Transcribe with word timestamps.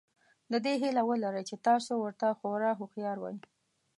د 0.51 0.53
دې 0.65 0.73
هیله 0.83 1.01
ولرئ 1.05 1.43
چې 1.49 1.55
تاسو 1.67 1.91
ورته 2.03 2.27
خورا 2.39 2.71
هوښیار 2.79 3.17
وئ. 3.19 3.35